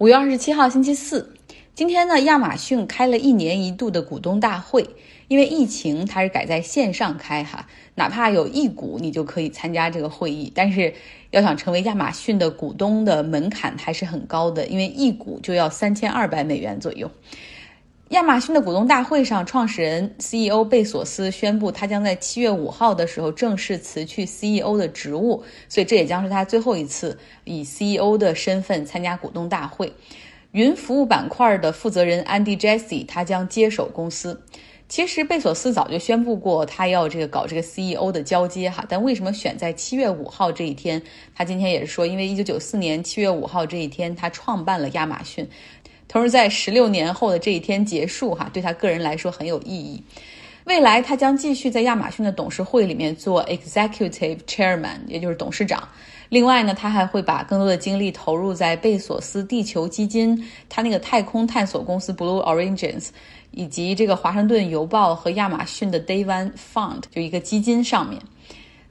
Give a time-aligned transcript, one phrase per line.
[0.00, 1.34] 五月二十七号，星期四，
[1.74, 4.88] 今天呢，亚马逊开了一年一度的股东大会。
[5.28, 10.50] 因为疫情，它是改在线上开哈，哪怕有一股，你就可以参加这个会议。
[10.54, 10.94] 但是，
[11.32, 17.10] 要想成为亚马逊的股东的门槛还是很高的，因为一股就要三千二百美元左右。
[18.10, 29.92] 亚马逊的股东大会上，创始人 CEO 贝索斯宣布，他将在七月五号的时候正式辞去 CEO 的职务，所以这也将是他最后一次以 CEO 的身份参加股东大会。
[30.50, 34.42] 云服务板块的负责人 Andy Jassy 他将接手公司。
[34.88, 41.00] 其实贝索斯早就宣布过，他要这个搞这个 CEO 的交接哈，但为什么选在七月五号这一天？
[41.32, 45.48] 他今天也是说，因为一九九四年七月五号这一天，他创办了亚马逊。
[46.12, 50.02] 同时，在十六年后的这一天结束，哈，对他个人来说很有意义。
[50.64, 55.88] 未来，他将继续在亚马逊的董事会里面做 Executive Chairman，也就是董事长。
[56.28, 63.10] 另外呢，他还会把更多的精力投入在贝索斯地球基金，他那个太空探索公司 Blue Origins，
[63.52, 68.20] 以及这个华盛顿邮报和亚马逊的 Day One Fund，就一个基金上面。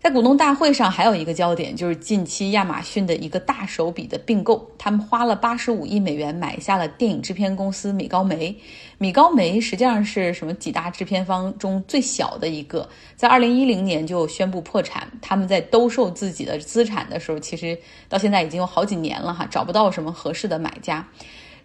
[0.02, 4.66] 在股东大会上，还有一个焦点就是近期亚马逊的一个大手笔的并购。
[4.78, 8.56] 他们花了八十五亿美元买下了电影制片公司米高梅。
[8.98, 15.06] 米高梅实际上是什么几大制片方中最小的一个，在二零一零年就宣布破产。
[15.22, 17.78] 他们在兜售自己的资产的时候，其实
[18.08, 21.06] 到现在已经有好几年了哈，找不到什么合适的买家。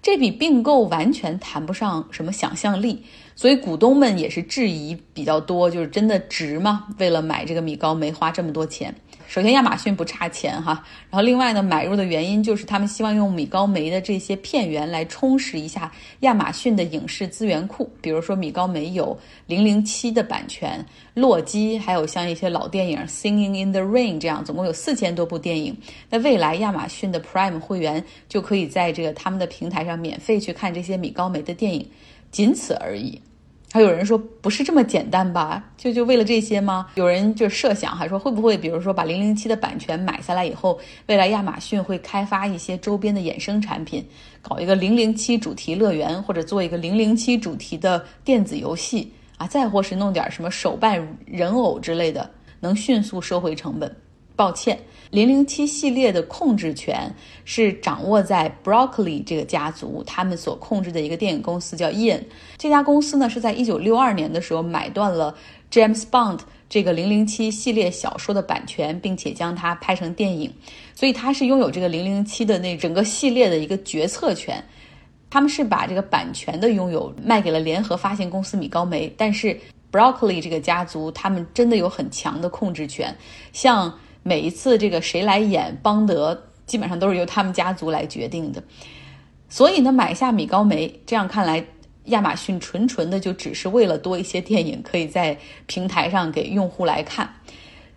[0.05, 6.89] 这笔并购完全谈不上什么想象力，所以股东们也是质疑比较多，就是真的值吗？
[6.99, 8.95] 为了买这个米高梅花这么多钱。
[9.27, 17.91] 首先，亚马逊不差钱哈，然后另外呢，买入的原因就是他们希望用米高梅的这些片源来充实一下亚马逊的影视资源库。
[18.01, 19.07] 比如说，米高梅有
[19.47, 20.79] 《零零七》的版权，
[21.21, 25.77] 《洛基》，还有像一些老电影《Singing in the Rain》这样，总共有四千多部电影。
[26.11, 31.91] 那未来亚马逊的 Prime 会员就可以在这个他们的平台上免费去看这些米高梅的电影，
[32.31, 33.21] 仅此而已。
[33.75, 35.61] 还有人说不是这么简单吧？
[35.77, 36.87] 就就为了这些吗？
[36.95, 44.07] 有人就设想，还说会不会，比如说把零零七的版权买下来以后，未来亚马逊会开发一些周边的衍生产品，
[44.41, 52.31] 搞一个零零七主题乐园，或者做一个零零七主题的电子游戏啊，再或是弄点什么手办人偶之类的，
[52.61, 53.93] 能迅速收回成本。
[54.37, 54.79] 抱歉，
[55.15, 57.09] 零零七系列的控制权
[57.45, 62.21] 是掌握在 Broccoli 这个家族，他们所控制的一个电影公司叫 Ian。
[62.59, 65.33] 这家公司呢是在一九六二年的时候买断了
[65.71, 70.53] James Bond 这个零零七系列小说的版权，并且将它拍成电影，
[70.97, 74.61] 所以它是拥有这个零零七的那整个系列的一个决策权。
[75.31, 79.57] 他们是把这个版权的拥有卖给了联合发行公司米高梅，但是
[79.93, 83.17] Broccoli 这个家族他们真的有很强的控制权，
[83.53, 83.97] 像。
[84.25, 88.63] 每一次这个谁来演邦德，基本上都是由他们家族来决定的。
[89.51, 91.63] 所以呢，买下米高梅，这样看来，
[92.07, 95.37] 亚马逊纯纯的就只是为了多一些电影可以在
[95.67, 97.33] 平台上给用户来看。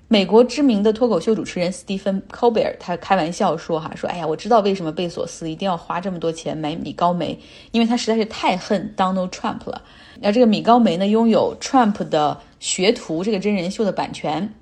[0.10, 7.40] 美国知名的脱口秀主持人斯蒂芬·科贝尔他开玩笑说：“哈，说哎呀，我知道为什么贝索斯一定要花这么多钱买米高梅，
[7.72, 9.82] 因为他实在是太恨 Donald Trump 了。
[10.20, 14.54] 那这个米高梅呢，拥有 Trump 的学徒这个真人秀的版权。”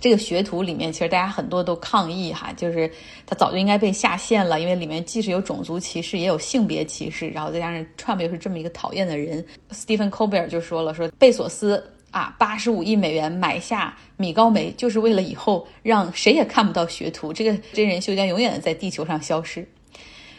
[0.00, 2.90] 这个学徒里面，其实大家很多都抗议哈，就是
[3.26, 19.68] 他早就应该被下线了，因为里面既是有种族歧视，也有性别歧视，然后再加上 Trump 又是这么一个讨厌的人，Stephen Colbert 就说了，说贝索斯啊，八十五亿美元买下米高梅，就是为了以后让谁也看不到学徒，这个真人秀将永远在地球上消失。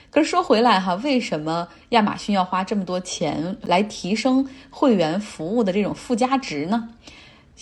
[0.10, 6.90] 可是说回来哈，为什么亚马逊要花这么多钱来提升会员服务的这种附加值呢？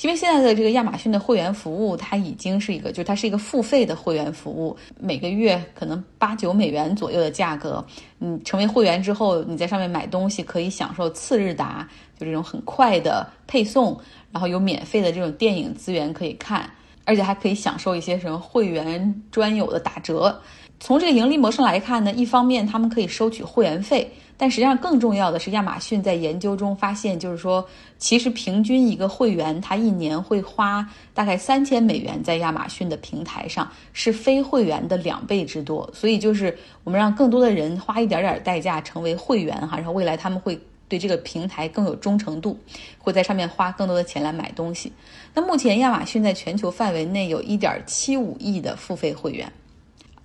[0.01, 7.85] 因为现在的这个亚马逊的会员服务，它已经是一个，就是它是一个付费的会员服务，每个月可能八九美元左右的价格。
[8.17, 11.85] 你成为会员之后，你在上面买东西可以享受次日达，
[12.17, 14.00] 就这种很快的配送，
[14.31, 16.69] 然后有免费的这种电影资源可以看，
[17.09, 20.40] 而且还可以享受一些什么会员专有的打折。
[20.80, 24.12] 从这个盈利模式来看呢，一方面他们可以收取会员费。
[24.38, 27.68] 但实际上，更重要的是，亚马逊在研究中发现，就是说，
[27.98, 35.89] 其实平均一个会员他一年会花大概三千美元在亚马逊的平台上，是非会员的两倍之多。
[35.94, 40.57] 所以，就是我们让更多的人花一点点代价成为会员哈，然后未来他们会
[40.89, 42.59] 对这个平台更有忠诚度，
[42.97, 44.91] 会在上面花更多的钱来买东西。
[45.33, 49.50] 那目前，亚马逊在全球范围内有一点七五亿的付费会员。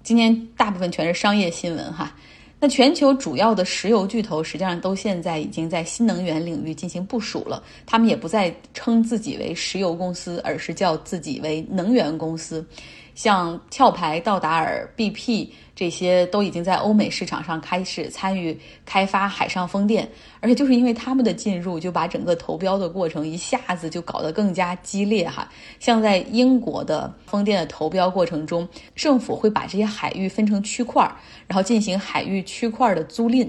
[0.02, 2.12] 今天大部分全是商业新闻哈。
[2.60, 12.66] 那全球主要的石油巨头实际上都现在已经在新能源领域进行部署了，他们也不再称自己为石油公司，而是叫自己为能源公司。
[13.14, 20.08] 像壳牌、道达尔、BP 这些都已经在欧美市场上开始参与开发海上风电，
[20.40, 25.48] 而且就是因为他们的进入，就把整个投标的过程一下子就搞得更加激烈哈。
[25.80, 31.02] 像在英国的风电的投标过程中，政府会把这些海域分成区块，
[31.46, 33.48] 然后进行海域区块的租赁。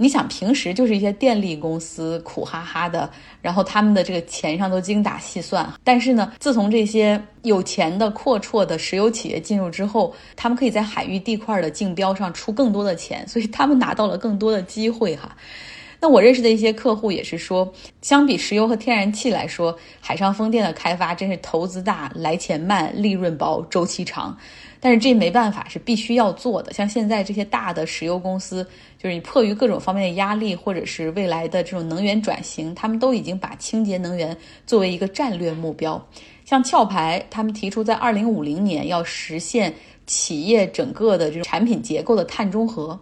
[0.00, 3.10] 你想平时就是一些电力公司苦哈哈的，
[3.42, 5.68] 然后他们的这个钱上都精打细算。
[5.82, 15.36] 但是呢，自从这些有钱的阔绰的石油企业进入之后，他们可以在海域地块的竞标上出更多的钱，所以他们拿到了更多的机会哈。
[16.00, 17.72] 那我认识的一些客户也是说，
[18.02, 24.36] 相比石油和天然气来说，海上风电的开发真是投资大、来钱慢、利润薄、周期长。
[24.80, 26.72] 但是这没办法，是必须要做的。
[26.72, 28.64] 像现在这些大的石油公司，
[28.96, 34.36] 就是你迫于各种方面的压力，或者是未来的这种能源转型，他们都已经把清洁能源
[34.66, 36.00] 作为一个战略目标。
[36.44, 39.74] 像壳牌，他们提出在二零五零年要实现
[40.06, 42.98] 企业整个的这种产品结构的碳中和。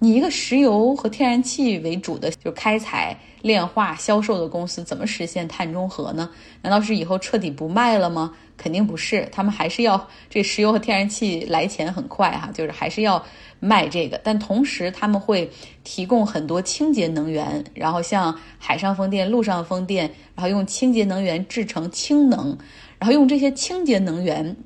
[0.00, 6.30] 你一个石油和天然气为主的，就开采、炼化、销售的公司，怎么实现碳中和呢？
[6.62, 8.32] 难道是以后彻底不卖了吗？
[8.56, 13.24] 肯定不是，他们还是要这石油和天然气来钱很快哈，就是还是要
[13.58, 14.20] 卖这个。
[14.22, 15.50] 但同时他们会
[15.82, 22.56] 提供很多清洁能源，然后像海上风电、陆上风电，然后用清洁能源制成氢能，
[23.00, 24.56] 然后用这些清洁能源。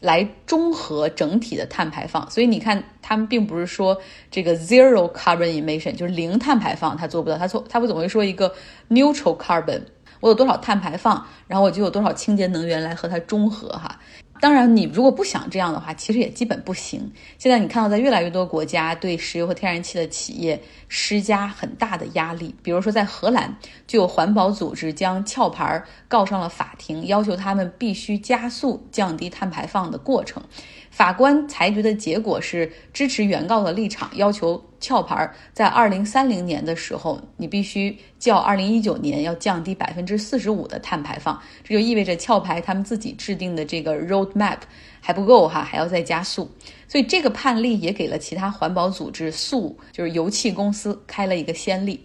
[0.00, 4.00] 来中和整体的碳排放，所以你看，他们并不是说
[4.30, 8.54] 这个 zero carbon emission 就是零碳排放，他做不到，他做他不总会说一个
[8.88, 9.82] neutral carbon，
[10.20, 14.00] 我有多少碳排放，然后我就有多少清洁能源来和它中和哈。
[14.40, 17.12] 当然，你如果不想这样的话，其实也基本不行。
[17.36, 23.54] 现在你看到，在越来越多国家对石油和天然气的企业施加很大的压力，比如说在荷兰，
[23.86, 30.42] 就有环保组织将壳牌告上了法庭，要求他们必须加速降低碳排放的过程。
[30.90, 41.40] 法官裁决的结果是支持原告的立场，要求壳牌在二零三零年的时候，你必须较二零一九年要降低百分之四十五的碳排放。
[41.62, 44.58] 这就意味着壳牌他们自己制定的这个 roadmap
[45.00, 46.50] 还不够哈，还要再加速。
[46.88, 52.04] 所以这个判例也给了其他环保组织诉就是油气公司开了一个先例。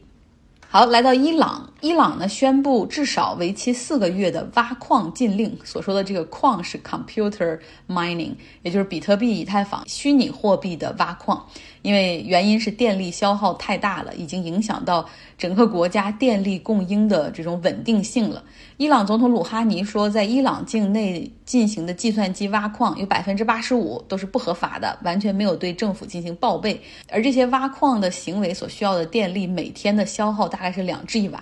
[0.76, 5.58] 好，来到伊朗，伊朗呢宣布至少为期四个月的挖矿禁令。
[5.64, 7.58] 所说的这个矿是 computer
[7.88, 11.42] mining，也就是比特币、以太坊、虚拟货币的挖矿。
[11.82, 15.08] 因为原因是电力消耗太大了，已经影响到
[15.38, 18.44] 整个国家电力供应的这种稳定性了。
[18.78, 26.82] 伊朗总统鲁哈尼说，在伊朗境内进行的计算机挖矿有百分之八十五都是不合法的，完全没有对政府进行报备。
[27.10, 31.42] 而这些挖矿的行为所需要的电力，每天的消耗大概是两 G 瓦。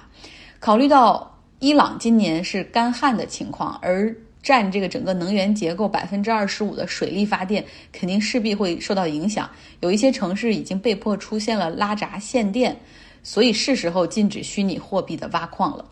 [0.59, 9.50] 考虑到伊朗今年是干旱的情况，而占这个整个能源结构百分之二十五的水力发电，肯定势必会受到影响。
[9.79, 12.79] 有一些城市已经被迫出现了拉闸限电，
[13.24, 15.83] 所以是时候禁止虚拟货币的挖矿了。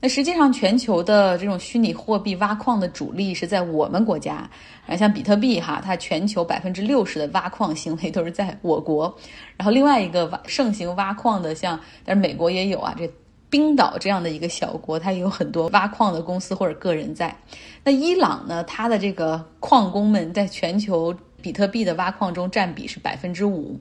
[0.00, 4.48] 那实际上，全球的这种虚拟货币挖矿的主力是在我们国家，
[4.86, 9.12] 啊，像比特币哈，它全球百分之六十的挖矿行为都是在我国。
[9.56, 13.10] 然后另外一个盛行挖矿的，像但是美国也有啊，这。
[13.50, 17.34] 冰岛这样的一个小国，它也有很多挖矿的公司或者个人在。
[17.82, 18.62] 那伊朗呢？
[18.64, 23.80] 它的这个矿工们在全球比特币的挖矿中占比是百分之五。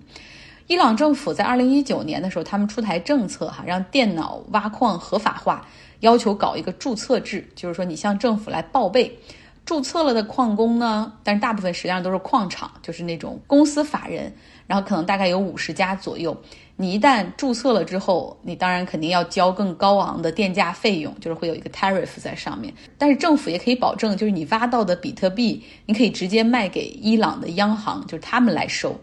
[0.67, 5.65] 伊朗政府在二零一九年的时候，他们出台政策哈，让电脑挖矿合法化，
[6.01, 9.17] 要求搞一个注册制，就是说你向政府来报备。
[9.63, 14.33] 注册了的矿工呢，但是大部分实际上都是矿场，就是那种公司法人，
[14.65, 16.35] 然后可能大概有五十家左右。
[16.75, 22.73] 你一旦注册了之后，你当然肯定要交更高昂的电价费用，就是会有一个 tariff 在上面。
[22.97, 28.97] 但是政府也可以保证，就是你挖到的比特币，你可以直接卖给伊朗的央行，就是他们来收。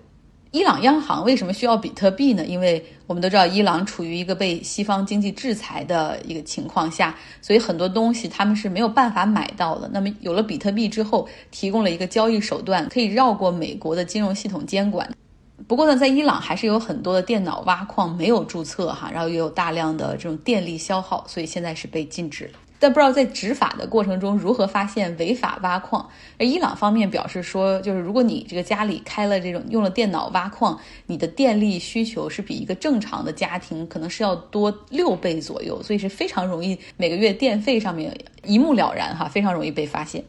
[0.54, 2.46] 伊朗央行为什么需要比特币呢？
[2.46, 9.90] 因为我们都知道，伊朗处于一个被西方经济制裁的一个情况下，所以很多东西他们是没有办法买到的。
[9.92, 15.12] 那么有了比特币之后，提供了一个交易手段，可以绕过美国的金融系统监管。
[15.66, 22.52] 不过呢，在伊朗还是有很多的电脑挖矿没有注册哈，然后也有大量的这种电力消耗，所以现在是被禁止了。
[22.78, 26.08] 但不知道在执法的过程中如何发现违法挖矿。
[26.38, 38.14] 而伊朗方面表示说，就是如果你这个家里开了这种用了电脑挖矿，你的电力需求是比一个正常的家庭可能是要多六倍左右，所以是非常容易每个月电费上面
[38.44, 40.22] 一目了然哈，非常容易被发现。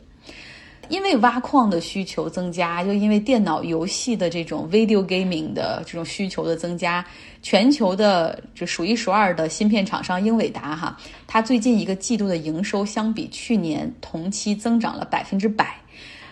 [0.90, 7.06] 因为挖矿的需求增加，又因为电脑游戏的这种 video gaming 的这种需求的增加，
[7.42, 15.76] 全球的这数一数二的芯片厂商英伟达哈，它最近一个季度的营收相比去年同期增长了百分之百。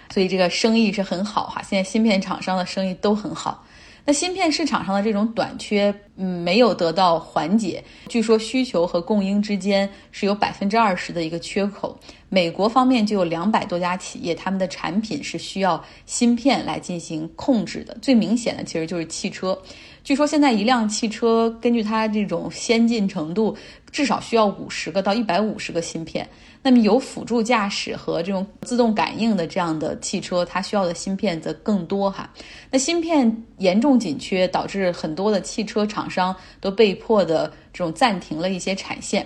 [0.10, 1.62] 所以这个生意是很好哈。
[1.68, 3.66] 现在芯片厂商的生意都很好。
[4.06, 7.82] 那芯片市场上的这种短缺，嗯，没有得到缓解。
[8.10, 11.98] 据说需求和供应之间是有百分之二十的一个缺口。
[12.28, 17.98] 美国方面就有两百多家企业，他们的产品是需要芯片来进行控制的。
[18.02, 19.58] 最明显的其实就是汽车。
[20.04, 23.56] 据说现在一辆汽车根据它这种先进程度，
[23.90, 26.28] 至少需要五十个到一百五十个芯片。
[26.62, 32.30] 那么有辅助驾驶和这种自动感应的这样的汽车，它需要的芯片则更多哈。
[32.70, 39.26] 那芯片严重紧缺，导致很多的汽车厂商都被迫的这种暂停了一些产线。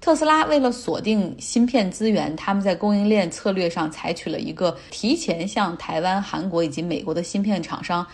[0.00, 8.06] 特斯拉为了锁定芯片资源，他们在供应链策略上采取了一个提前向台湾、韩国以及美国的芯片厂商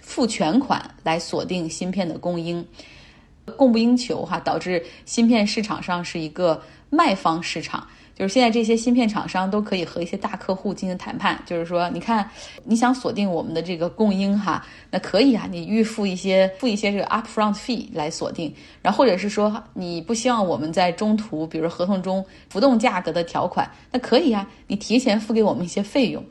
[0.00, 2.64] 付全款来锁定芯片的供应，
[3.56, 7.86] 供不应求哈，导致芯片市场上是一个卖方市场。
[8.14, 11.42] 就是现在，这些芯片厂商都可以和一些大客户进行谈判。
[11.46, 12.28] 就是说，你看，
[12.62, 18.54] 你想锁定我们的这个供应哈，那可以啊，你预付一些付一些这个 upfront fee 来锁定。
[18.82, 26.22] 然后或者是说，你不希望我们在中途，比如合同中浮动价格的条款，那可以啊，你提前付给我们一些费用。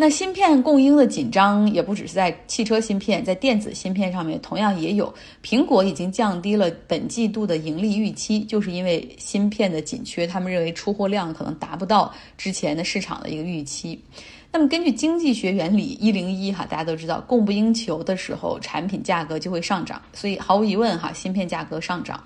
[0.00, 5.12] 那芯片供应的紧张也不只是在汽车芯片，在电子芯片上面同样也有。
[5.44, 14.02] 苹果已经降低了本季度的盈利预期，就是因为芯片的紧缺，他们认为出货量可能达不到之前的市场的一个预期。
[14.50, 20.00] 那么根据经济学原理一零一哈，大家都知道，供不应求的时候，产品价格就会上涨。
[20.14, 22.18] 所以毫无疑问哈，芯片价格上涨。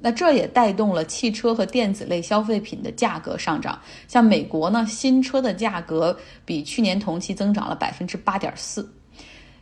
[0.00, 3.80] 那这也带动了汽车和电子类消费品的价格上涨。
[4.06, 8.88] 像美国呢，新车的价格比去年同期增长了百分之八点四。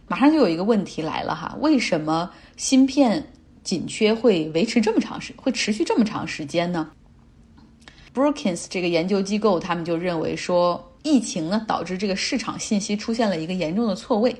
[0.07, 3.33] 马上就有一个问题来了哈，为什么芯片
[3.64, 6.90] 紧缺会维持这么长时，会持续这么长时间呢
[8.14, 14.37] ？Brookings 这个研究机构他们就认为说，疫情呢导致这个市场信息出现了一个严重的错位。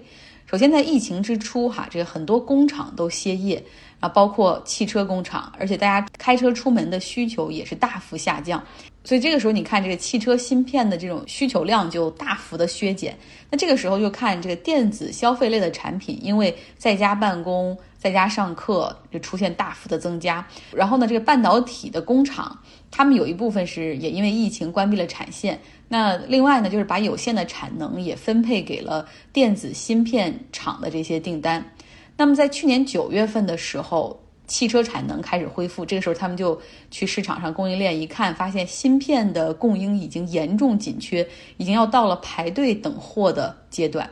[0.46, 3.62] 首先在疫情之初哈，这个很多工厂都歇业。
[3.98, 8.62] 啊，包括汽车工厂，而且大家开车出门的需求也是大幅下降，
[9.02, 13.16] 所以这个时候你看这个汽车芯片的这种需求量就大幅的削减。
[13.50, 17.74] 那这个时候就看这个电子消费类的产品，因为在家办公、
[18.06, 20.46] 在家上课就出现大幅的增加。
[20.72, 22.56] 然后呢，这个半导体的工厂，
[22.88, 25.60] 他们有一部分是也因为疫情关闭了产线。
[25.88, 31.72] 那另外呢，就是把有限的产能也分配给了电子芯片厂的这些订单。
[32.16, 36.60] 那么在去年九月份的时候，汽车产能开始恢复，这个时候他们就
[36.92, 44.08] 去市场上供应链一看，发现芯片的供应已经严重紧缺，已经要到了排队等货的阶段。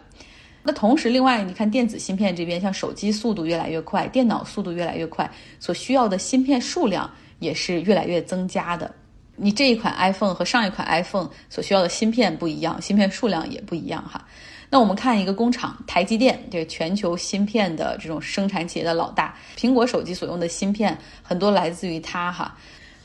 [0.66, 5.30] 那同时，另外你看电子芯片这边，像手机速度越来越快，电脑速度越来越快，
[5.60, 8.90] 所需要的芯片数量也是越来越增加的。
[9.36, 14.26] 你这一款 iPhone 和上一款 iPhone 所需要的芯片不一样，芯片数量也不一样哈。
[14.70, 22.56] 那我们看一个工厂，台积电，这个全球芯片的这种生产企业的老大，苹果手机所用的芯片很多来自于它哈。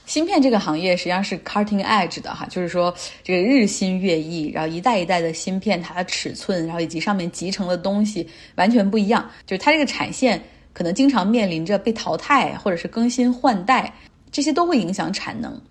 [0.10, 2.92] 芯片这个行业实际上是 cutting edge 的哈，就是说
[3.24, 10.42] 这个日新月异，然后一代一代的芯片，它的尺寸，然后以及上面集成的东西完全不一样，就是它这个产线
[10.74, 13.94] 可能经常面临着被淘汰或者是更新换代，
[14.32, 15.62] 这些都会影响产能。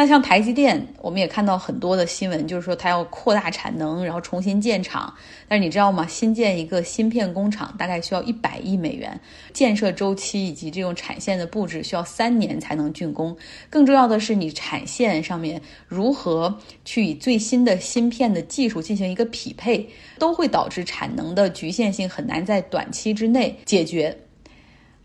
[0.00, 5.12] 那像台积电，我们也看到很多的新闻，就是说它要扩大产能，然后重新建厂。
[5.48, 6.06] 但是你知道吗？
[6.06, 9.20] 新建一个芯片工厂大概需要一百亿美元，
[9.52, 13.36] 建设周期以及这种产线的布置需要三年才能竣工。
[13.68, 19.84] 更重要的是，你产线上面如何去以最新的芯片的技术进行一个匹配，
[20.16, 24.16] 都会导致产能的局限性很难在短期之内解决。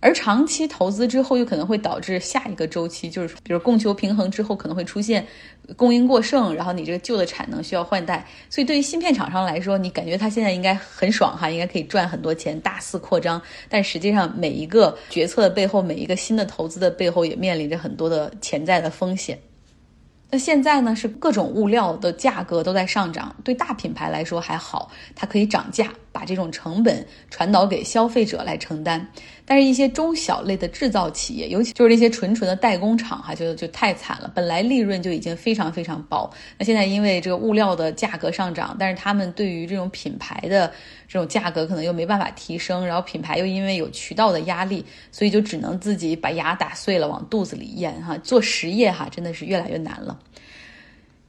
[0.04, 5.26] 而长期投资之后，又可能会导致下一个周期，就是比如供求平衡之后，可能会出现
[5.78, 8.28] 供应过剩，然后你这个旧的产能需要换代。
[8.50, 13.42] 所以对于芯片厂商来说，你感觉他现在应该很爽哈，应该可以赚很多钱，大肆扩张。
[13.70, 19.40] 但实际上，每一个决策的背后，每一个新的投资的背后，也面临着很多的潜在的风险。
[20.30, 29.08] 那现在呢，是各种物料的价格都在上涨，对大品牌来说还好，它可以涨价，把这种成本传导给消费者来承担。
[29.46, 34.32] 但是，一些中小类的制造企业，尤其就是那些纯纯的代工厂，哈，就就太惨了。
[34.34, 40.72] 本来利润就已经非常非常薄，那现在因为这个物料的价格上涨，但是他们对于这种品牌的
[41.08, 50.18] 这种价格可能又没办法提升，然后品牌又因为有渠道的压力，所以就只能自己把牙打碎了往肚子里咽，哈，做实业哈，真的是越来越难了。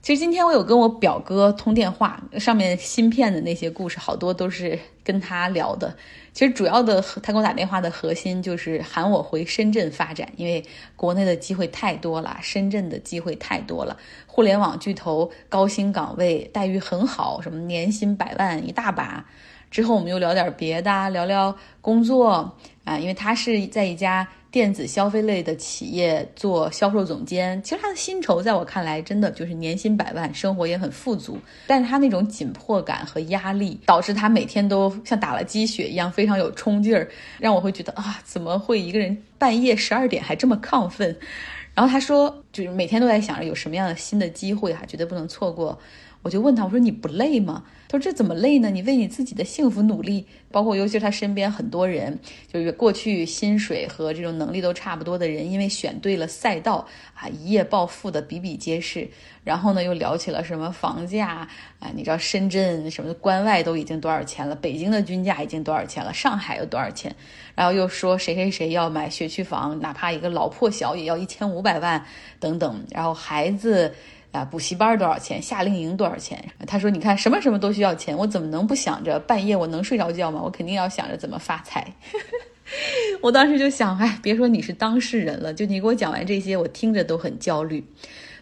[0.04, 5.96] 其实今天我有跟我表哥通电话，上面芯片的那些故事好多都是跟他聊的。
[6.34, 10.62] 其实主要的他给我打电话的核心就是喊我回深圳发展，因为
[10.94, 13.96] 国内的机会太多了，深圳的机会太多了。
[14.26, 19.24] 互联网巨头高薪岗位待遇很好，什么年薪百万一大把。
[19.70, 24.28] 之后我们又聊点别的，聊聊工作啊，因为他是在一家。
[24.54, 31.36] 电子消费类的企业做销售总监，其实他的薪酬在我看来真的就是年薪百万，生活也很富足。
[31.66, 37.08] 但是他那种紧迫感和压力，导致他每天都像打了鸡血一样，非常有冲劲儿，
[37.40, 41.16] 让我会觉得啊，怎么会一个人半夜十二点还这么亢奋？
[41.74, 45.76] 然后他说，就是每天都在想着有什么样的新的机会哈，绝对不能错过。
[46.24, 47.64] 我就问他，我说你不累吗？
[47.86, 48.70] 他说这怎么累呢？
[48.70, 52.18] 你为你自己的幸福努力，包括尤其是他身边很多人，
[52.50, 59.06] 就是过去薪水和这种能力都差不多的人，因为选对了赛道啊，一夜暴富的比比皆是。
[59.44, 61.46] 然后呢，又聊起了什么房价
[61.78, 61.92] 啊？
[61.94, 64.56] 你知道深圳什么关外都已经多少钱了？
[64.56, 66.14] 北京的均价已经多少钱了？
[66.14, 67.14] 上海有多少钱？
[67.54, 72.02] 然后又说谁谁谁要买学区房，哪怕一个老破小也要一千五百万
[72.40, 72.82] 等等。
[72.90, 73.92] 然后孩子。
[74.34, 75.40] 啊，补习班多少钱？
[75.40, 76.44] 夏令营多少钱？
[76.66, 80.40] 他说：“你看，什么什么都需要钱，我怎么能不想着半夜我能睡着觉吗？
[80.42, 81.86] 我肯定要想着怎么发财。
[83.22, 87.84] ”我当时就想，哎，别说你是当事人了，就你给我讲完这些，我听着都很焦虑。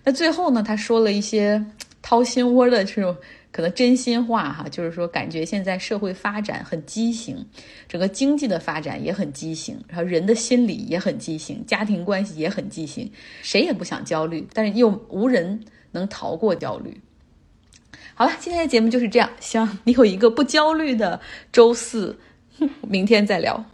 [0.02, 1.62] 那最后呢，他说了一些
[2.00, 3.14] 掏心窝的这种
[3.50, 7.44] 可能真心话哈，就是说感觉现在社会发展很畸形，
[7.87, 13.11] 整个经济的发展也很畸形，然后人的心理也很畸形，家庭关系也很畸形，
[13.42, 15.61] 谁也不想焦虑，但是又无人。
[15.92, 17.00] 能逃过焦虑。
[18.14, 21.20] 好了，今天的节目就是这样，希望你有一个不焦虑的
[21.52, 22.18] 周四。
[22.87, 23.64] 明天再聊。